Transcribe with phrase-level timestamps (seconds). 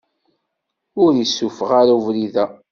[1.03, 2.45] Ur issufuɣ ara ubrid-a.